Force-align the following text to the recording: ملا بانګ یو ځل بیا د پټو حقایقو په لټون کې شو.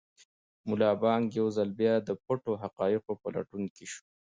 ملا 0.67 0.91
بانګ 1.01 1.23
یو 1.39 1.47
ځل 1.57 1.69
بیا 1.79 1.93
د 2.07 2.09
پټو 2.25 2.53
حقایقو 2.63 3.13
په 3.21 3.27
لټون 3.35 3.63
کې 3.75 3.85
شو. 3.91 4.03